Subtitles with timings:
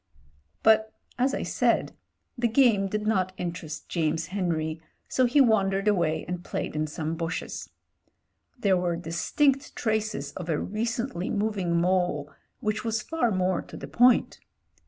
[0.63, 1.95] But as I said,
[2.35, 7.13] the game did not interest James Henry, so he wandered away and played in some
[7.13, 7.69] bushes.
[8.57, 12.31] There were distinct traces of a recently mov 2i8 MEN, WOMEN AND GUNS ing mole
[12.61, 14.39] which was far more to the point.